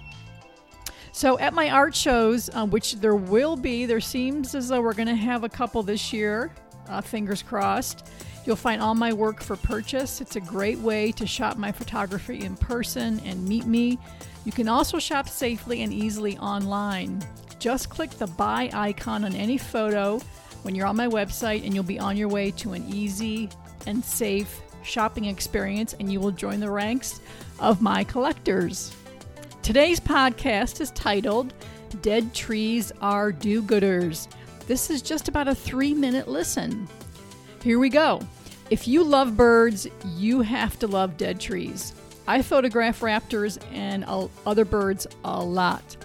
So, 1.14 1.40
at 1.40 1.56
my 1.56 1.72
art 1.72 1.96
shows, 1.96 2.48
uh, 2.54 2.68
which 2.68 2.98
there 2.98 3.16
will 3.16 3.56
be, 3.56 3.88
there 3.88 4.00
seems 4.00 4.54
as 4.54 4.68
though 4.68 4.82
we're 4.82 4.94
going 4.94 5.08
to 5.08 5.16
have 5.16 5.44
a 5.44 5.50
couple 5.50 5.82
this 5.82 6.14
year, 6.14 6.54
uh, 6.90 7.02
fingers 7.02 7.42
crossed. 7.42 8.08
You'll 8.48 8.56
find 8.56 8.82
all 8.82 8.96
my 8.96 9.12
work 9.12 9.44
for 9.44 9.58
purchase. 9.58 10.22
It's 10.22 10.38
a 10.38 10.40
great 10.40 10.80
way 10.80 11.12
to 11.12 11.28
shop 11.28 11.58
my 11.58 11.70
photography 11.70 12.46
in 12.46 12.56
person 12.56 13.20
and 13.26 13.46
meet 13.46 13.66
me. 13.66 14.00
You 14.46 14.54
can 14.54 14.70
also 14.70 15.00
shop 15.00 15.28
safely 15.28 15.82
and 15.82 15.92
easily 15.92 16.38
online. 16.38 17.22
Just 17.60 17.90
click 17.90 18.10
the 18.12 18.28
buy 18.28 18.70
icon 18.72 19.26
on 19.26 19.36
any 19.36 19.58
photo 19.58 20.20
when 20.62 20.76
you're 20.76 20.88
on 20.88 20.96
my 20.96 21.08
website, 21.08 21.66
and 21.66 21.74
you'll 21.74 21.84
be 21.84 22.00
on 22.00 22.16
your 22.16 22.30
way 22.30 22.52
to 22.52 22.72
an 22.72 22.86
easy 22.88 23.50
and 23.86 24.04
safe 24.04 24.62
shopping 24.82 25.26
experience, 25.26 25.94
and 26.00 26.10
you 26.10 26.22
will 26.22 26.32
join 26.32 26.62
the 26.62 26.72
ranks 26.72 27.20
of 27.60 27.82
my 27.82 28.06
collectors. 28.06 28.96
Today's 29.62 30.00
podcast 30.00 30.80
is 30.80 30.92
titled 30.92 31.54
Dead 32.02 32.34
Trees 32.34 32.94
Are 33.02 33.34
Do 33.34 33.62
Gooders. 33.62 34.30
This 34.68 34.90
is 34.90 35.02
just 35.02 35.28
about 35.28 35.50
a 35.50 35.56
three 35.56 35.94
minute 35.94 36.30
listen. 36.30 36.88
Here 37.62 37.80
we 37.80 37.90
go. 37.90 38.22
If 38.70 38.86
you 38.86 39.02
love 39.02 39.38
birds, 39.38 39.88
you 40.18 40.42
have 40.42 40.78
to 40.80 40.88
love 40.88 41.16
dead 41.16 41.40
trees. 41.40 41.94
I 42.28 42.42
photograph 42.42 43.00
raptors 43.00 43.58
and 43.72 44.04
other 44.46 44.66
birds 44.66 45.08
a 45.24 45.42
lot. 45.42 45.96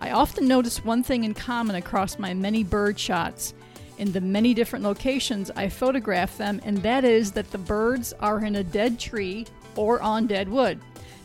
I 0.00 0.12
often 0.12 0.46
notice 0.46 0.84
one 0.84 1.02
thing 1.02 1.24
in 1.24 1.34
common 1.34 1.74
across 1.74 2.20
my 2.20 2.32
many 2.32 2.62
bird 2.62 2.96
shots 2.96 3.54
in 3.98 4.12
the 4.12 4.20
many 4.20 4.54
different 4.54 4.84
locations 4.84 5.50
I 5.56 5.68
photograph 5.68 6.38
them, 6.38 6.60
and 6.64 6.78
that 6.78 7.04
is 7.04 7.32
that 7.32 7.50
the 7.50 7.58
birds 7.58 8.12
are 8.20 8.44
in 8.44 8.56
a 8.56 8.64
dead 8.64 9.00
tree 9.00 9.46
or 9.74 10.00
on 10.00 10.28
dead 10.28 10.48
wood. 10.48 10.78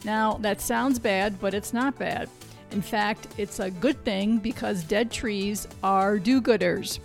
Now, 0.03 0.33
that 0.41 0.61
sounds 0.61 0.97
bad, 0.97 1.39
but 1.39 1.53
it's 1.53 1.73
not 1.73 1.99
bad. 1.99 2.27
In 2.71 2.81
fact, 2.81 3.27
it's 3.37 3.59
a 3.59 3.69
good 3.69 4.03
thing 4.03 4.39
because 4.39 4.83
dead 4.83 5.11
trees 5.11 5.67
are 5.83 6.17
do 6.17 6.41
gooders. 6.41 6.99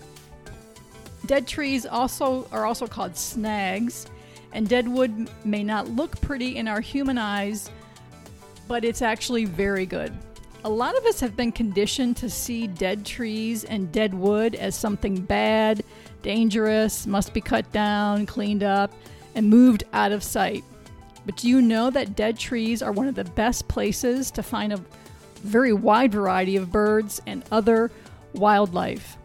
Dead 1.27 1.47
trees 1.47 1.87
also 1.87 2.49
are 2.51 2.67
also 2.67 2.87
called 2.87 3.17
snags, 3.17 4.07
and 4.53 4.69
dead 4.69 4.89
wood 4.89 5.31
may 5.45 5.63
not 5.63 5.89
look 5.89 6.21
pretty 6.21 6.57
in 6.57 6.67
our 6.67 6.81
human 6.81 7.17
eyes, 7.17 7.71
but 8.67 8.85
it's 8.85 9.03
actually 9.03 9.45
very 9.45 9.87
good. 9.87 10.13
A 10.65 10.69
lot 10.71 10.97
of 10.97 11.05
us 11.07 11.21
have 11.21 11.37
been 11.37 11.53
conditioned 11.53 12.17
to 12.19 12.31
see 12.31 12.67
dead 12.67 13.05
trees 13.05 13.65
and 13.65 13.91
dead 13.91 14.15
wood 14.15 14.55
as 14.55 14.77
something 14.77 15.17
bad, 15.17 15.83
dangerous, 16.23 17.07
must 17.07 17.33
be 17.33 17.41
cut 17.41 17.71
down, 17.73 18.27
cleaned 18.27 18.63
up, 18.63 18.93
and 19.35 19.49
moved 19.49 19.85
out 19.93 20.13
of 20.13 20.23
sight. 20.23 20.63
But 21.25 21.37
do 21.37 21.49
you 21.49 21.63
know 21.63 21.91
that 21.91 22.17
dead 22.17 22.39
trees 22.39 22.83
are 22.83 22.93
one 22.93 23.09
of 23.09 23.15
the 23.15 23.25
best 23.25 23.69
places 23.69 24.31
to 24.33 24.43
find 24.43 24.73
a 24.73 24.85
very 25.43 25.73
wide 25.73 26.13
variety 26.13 26.57
of 26.57 26.71
birds 26.71 27.21
and 27.27 27.45
other 27.51 27.91
wildlife? 28.35 29.17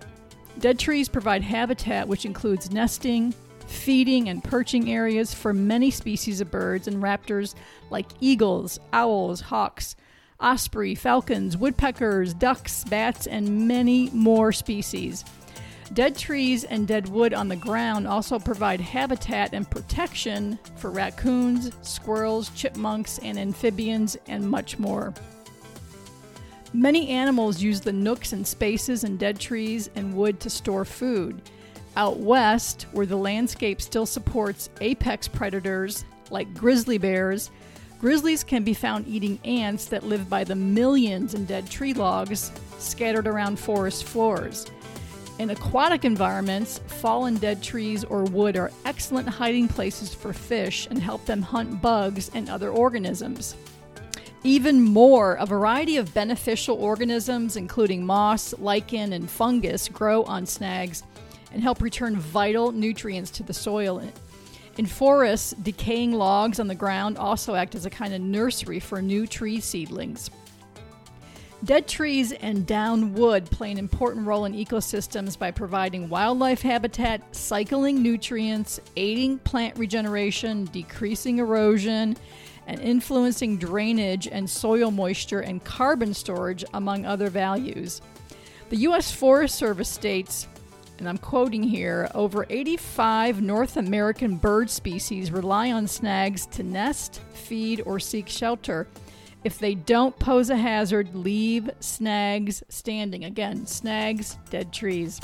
Dead 0.59 0.79
trees 0.79 1.07
provide 1.07 1.43
habitat 1.43 2.07
which 2.07 2.25
includes 2.25 2.71
nesting, 2.71 3.33
feeding, 3.67 4.29
and 4.29 4.43
perching 4.43 4.91
areas 4.91 5.33
for 5.33 5.53
many 5.53 5.91
species 5.91 6.41
of 6.41 6.49
birds 6.49 6.87
and 6.87 7.03
raptors 7.03 7.53
like 7.89 8.07
eagles, 8.19 8.79
owls, 8.91 9.41
hawks, 9.41 9.95
osprey, 10.39 10.95
falcons, 10.95 11.57
woodpeckers, 11.57 12.33
ducks, 12.33 12.83
bats, 12.85 13.27
and 13.27 13.67
many 13.67 14.09
more 14.11 14.51
species. 14.51 15.23
Dead 15.93 16.17
trees 16.17 16.63
and 16.63 16.87
dead 16.87 17.07
wood 17.07 17.33
on 17.33 17.47
the 17.47 17.55
ground 17.55 18.07
also 18.07 18.39
provide 18.39 18.81
habitat 18.81 19.53
and 19.53 19.69
protection 19.69 20.59
for 20.75 20.91
raccoons, 20.91 21.71
squirrels, 21.81 22.49
chipmunks, 22.49 23.19
and 23.19 23.37
amphibians, 23.37 24.17
and 24.27 24.49
much 24.49 24.77
more. 24.79 25.13
Many 26.73 27.09
animals 27.09 27.61
use 27.61 27.79
the 27.79 27.93
nooks 27.93 28.33
and 28.33 28.45
spaces 28.45 29.03
in 29.03 29.17
dead 29.17 29.39
trees 29.39 29.89
and 29.95 30.13
wood 30.13 30.39
to 30.41 30.49
store 30.49 30.83
food. 30.83 31.41
Out 31.95 32.19
west, 32.19 32.87
where 32.91 33.05
the 33.05 33.15
landscape 33.15 33.81
still 33.81 34.05
supports 34.05 34.69
apex 34.81 35.27
predators 35.27 36.03
like 36.29 36.53
grizzly 36.53 36.97
bears, 36.97 37.51
grizzlies 37.99 38.43
can 38.43 38.63
be 38.63 38.73
found 38.73 39.07
eating 39.07 39.39
ants 39.45 39.85
that 39.85 40.03
live 40.03 40.29
by 40.29 40.43
the 40.43 40.55
millions 40.55 41.33
in 41.33 41.45
dead 41.45 41.69
tree 41.69 41.93
logs 41.93 42.51
scattered 42.77 43.27
around 43.27 43.57
forest 43.57 44.03
floors. 44.03 44.67
In 45.39 45.51
aquatic 45.51 46.03
environments, 46.03 46.79
fallen 46.87 47.35
dead 47.35 47.63
trees 47.63 48.03
or 48.03 48.23
wood 48.23 48.57
are 48.57 48.71
excellent 48.85 49.29
hiding 49.29 49.67
places 49.67 50.13
for 50.13 50.33
fish 50.33 50.87
and 50.89 51.01
help 51.01 51.25
them 51.25 51.41
hunt 51.41 51.81
bugs 51.81 52.29
and 52.33 52.49
other 52.49 52.71
organisms. 52.71 53.55
Even 54.43 54.81
more, 54.81 55.33
a 55.35 55.45
variety 55.45 55.97
of 55.97 56.13
beneficial 56.13 56.77
organisms, 56.77 57.57
including 57.57 58.05
moss, 58.05 58.53
lichen, 58.59 59.13
and 59.13 59.29
fungus, 59.29 59.89
grow 59.89 60.23
on 60.23 60.45
snags 60.45 61.03
and 61.51 61.61
help 61.61 61.81
return 61.81 62.15
vital 62.15 62.71
nutrients 62.71 63.31
to 63.31 63.43
the 63.43 63.53
soil. 63.53 64.01
In 64.77 64.85
forests, 64.85 65.53
decaying 65.63 66.11
logs 66.11 66.59
on 66.59 66.67
the 66.67 66.75
ground 66.75 67.17
also 67.17 67.55
act 67.55 67.73
as 67.73 67.85
a 67.85 67.89
kind 67.89 68.13
of 68.13 68.21
nursery 68.21 68.79
for 68.79 69.01
new 69.01 69.25
tree 69.25 69.59
seedlings. 69.59 70.29
Dead 71.63 71.87
trees 71.87 72.31
and 72.33 72.67
down 72.67 73.15
wood 73.15 73.49
play 73.49 73.71
an 73.71 73.79
important 73.79 74.27
role 74.27 74.45
in 74.45 74.53
ecosystems 74.53 75.37
by 75.37 75.49
providing 75.49 76.07
wildlife 76.07 76.61
habitat, 76.61 77.35
cycling 77.35 78.03
nutrients, 78.03 78.79
aiding 78.95 79.39
plant 79.39 79.75
regeneration, 79.79 80.65
decreasing 80.65 81.39
erosion, 81.39 82.15
and 82.67 82.79
influencing 82.79 83.57
drainage 83.57 84.27
and 84.27 84.47
soil 84.47 84.91
moisture 84.91 85.39
and 85.39 85.63
carbon 85.63 86.13
storage, 86.13 86.63
among 86.73 87.05
other 87.05 87.29
values. 87.29 88.01
The 88.69 88.77
U.S. 88.77 89.11
Forest 89.11 89.55
Service 89.55 89.89
states, 89.89 90.47
and 90.99 91.07
I'm 91.07 91.17
quoting 91.17 91.63
here 91.63 92.09
over 92.13 92.45
85 92.49 93.41
North 93.41 93.77
American 93.77 94.35
bird 94.35 94.69
species 94.69 95.31
rely 95.31 95.71
on 95.71 95.87
snags 95.87 96.45
to 96.47 96.63
nest, 96.63 97.21
feed, 97.33 97.81
or 97.85 97.99
seek 97.99 98.27
shelter. 98.27 98.87
If 99.43 99.59
they 99.59 99.75
don't 99.75 100.17
pose 100.19 100.49
a 100.49 100.57
hazard, 100.57 101.15
leave 101.15 101.69
snags 101.79 102.63
standing. 102.69 103.23
Again, 103.23 103.65
snags, 103.65 104.37
dead 104.49 104.73
trees. 104.73 105.21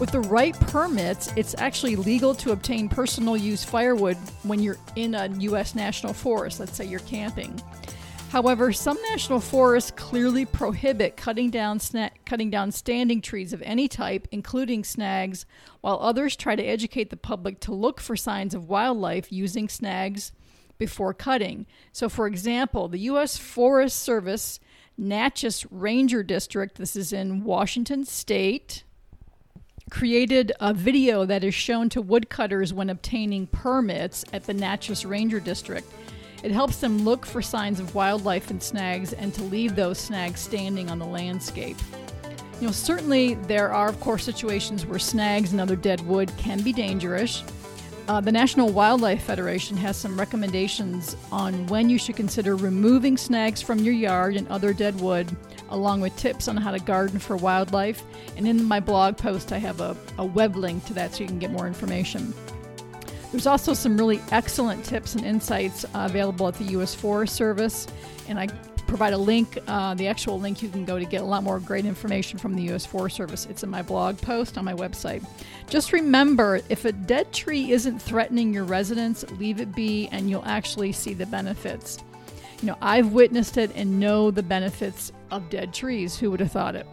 With 0.00 0.10
the 0.10 0.20
right 0.20 0.58
permits, 0.58 1.32
it's 1.36 1.54
actually 1.58 1.94
legal 1.94 2.34
to 2.36 2.50
obtain 2.50 2.88
personal 2.88 3.36
use 3.36 3.62
firewood 3.62 4.16
when 4.42 4.60
you're 4.60 4.76
in 4.96 5.14
a 5.14 5.28
U.S. 5.38 5.76
national 5.76 6.12
forest. 6.12 6.58
Let's 6.58 6.76
say 6.76 6.84
you're 6.84 6.98
camping. 7.00 7.60
However, 8.30 8.72
some 8.72 8.98
national 9.10 9.38
forests 9.38 9.92
clearly 9.92 10.44
prohibit 10.44 11.16
cutting 11.16 11.50
down 11.50 11.78
sna- 11.78 12.10
cutting 12.26 12.50
down 12.50 12.72
standing 12.72 13.20
trees 13.20 13.52
of 13.52 13.62
any 13.62 13.86
type, 13.86 14.26
including 14.32 14.82
snags, 14.82 15.46
while 15.80 16.00
others 16.00 16.34
try 16.34 16.56
to 16.56 16.64
educate 16.64 17.10
the 17.10 17.16
public 17.16 17.60
to 17.60 17.72
look 17.72 18.00
for 18.00 18.16
signs 18.16 18.52
of 18.52 18.68
wildlife 18.68 19.30
using 19.30 19.68
snags 19.68 20.32
before 20.76 21.14
cutting. 21.14 21.66
So, 21.92 22.08
for 22.08 22.26
example, 22.26 22.88
the 22.88 22.98
U.S. 22.98 23.36
Forest 23.36 24.00
Service 24.00 24.58
Naches 25.00 25.64
Ranger 25.70 26.24
District, 26.24 26.76
this 26.76 26.96
is 26.96 27.12
in 27.12 27.44
Washington 27.44 28.04
State, 28.04 28.82
created 29.94 30.50
a 30.58 30.74
video 30.74 31.24
that 31.24 31.44
is 31.44 31.54
shown 31.54 31.88
to 31.88 32.02
woodcutters 32.02 32.72
when 32.74 32.90
obtaining 32.90 33.46
permits 33.46 34.24
at 34.32 34.42
the 34.44 34.52
Naches 34.52 35.08
Ranger 35.08 35.38
District. 35.38 35.88
It 36.42 36.50
helps 36.50 36.78
them 36.78 37.04
look 37.04 37.24
for 37.24 37.40
signs 37.40 37.78
of 37.78 37.94
wildlife 37.94 38.50
and 38.50 38.60
snags 38.60 39.12
and 39.12 39.32
to 39.34 39.44
leave 39.44 39.76
those 39.76 39.96
snags 39.96 40.40
standing 40.40 40.90
on 40.90 40.98
the 40.98 41.06
landscape. 41.06 41.76
You 42.60 42.66
know, 42.66 42.72
certainly 42.72 43.34
there 43.34 43.72
are, 43.72 43.88
of 43.88 44.00
course, 44.00 44.24
situations 44.24 44.84
where 44.84 44.98
snags 44.98 45.52
and 45.52 45.60
other 45.60 45.76
dead 45.76 46.00
wood 46.00 46.32
can 46.38 46.60
be 46.60 46.72
dangerous. 46.72 47.44
Uh, 48.06 48.20
the 48.20 48.30
National 48.30 48.68
Wildlife 48.68 49.22
Federation 49.22 49.78
has 49.78 49.96
some 49.96 50.18
recommendations 50.20 51.16
on 51.32 51.66
when 51.68 51.88
you 51.88 51.98
should 51.98 52.16
consider 52.16 52.54
removing 52.54 53.16
snags 53.16 53.62
from 53.62 53.78
your 53.78 53.94
yard 53.94 54.36
and 54.36 54.46
other 54.48 54.74
dead 54.74 55.00
wood, 55.00 55.34
along 55.70 56.02
with 56.02 56.14
tips 56.16 56.46
on 56.46 56.54
how 56.58 56.70
to 56.70 56.78
garden 56.78 57.18
for 57.18 57.34
wildlife. 57.38 58.02
And 58.36 58.46
in 58.46 58.62
my 58.62 58.78
blog 58.78 59.16
post, 59.16 59.52
I 59.52 59.58
have 59.58 59.80
a, 59.80 59.96
a 60.18 60.24
web 60.24 60.54
link 60.54 60.84
to 60.84 60.92
that 60.94 61.14
so 61.14 61.22
you 61.22 61.28
can 61.28 61.38
get 61.38 61.50
more 61.50 61.66
information. 61.66 62.34
There's 63.30 63.46
also 63.46 63.72
some 63.72 63.96
really 63.96 64.20
excellent 64.32 64.84
tips 64.84 65.14
and 65.14 65.24
insights 65.24 65.86
uh, 65.86 65.88
available 65.94 66.46
at 66.46 66.56
the 66.56 66.64
U.S. 66.64 66.94
Forest 66.94 67.34
Service, 67.34 67.86
and 68.28 68.38
I 68.38 68.48
provide 68.86 69.12
a 69.12 69.18
link, 69.18 69.58
uh, 69.66 69.94
the 69.94 70.06
actual 70.08 70.38
link 70.38 70.62
you 70.62 70.68
can 70.68 70.84
go 70.84 70.98
to 70.98 71.04
get 71.04 71.22
a 71.22 71.24
lot 71.24 71.42
more 71.42 71.58
great 71.60 71.84
information 71.84 72.38
from 72.38 72.54
the 72.54 72.62
U.S. 72.64 72.86
Forest 72.86 73.16
Service. 73.16 73.46
It's 73.46 73.62
in 73.62 73.70
my 73.70 73.82
blog 73.82 74.18
post 74.18 74.56
on 74.58 74.64
my 74.64 74.74
website. 74.74 75.24
Just 75.68 75.92
remember 75.92 76.60
if 76.68 76.84
a 76.84 76.92
dead 76.92 77.32
tree 77.32 77.72
isn't 77.72 78.00
threatening 78.00 78.52
your 78.52 78.64
residence, 78.64 79.24
leave 79.32 79.60
it 79.60 79.74
be 79.74 80.08
and 80.08 80.30
you'll 80.30 80.44
actually 80.44 80.92
see 80.92 81.14
the 81.14 81.26
benefits. 81.26 81.98
You 82.60 82.68
know, 82.68 82.78
I've 82.80 83.12
witnessed 83.12 83.58
it 83.58 83.70
and 83.74 84.00
know 84.00 84.30
the 84.30 84.42
benefits 84.42 85.12
of 85.30 85.50
dead 85.50 85.74
trees. 85.74 86.16
Who 86.18 86.30
would 86.30 86.40
have 86.40 86.52
thought 86.52 86.76
it? 86.76 86.86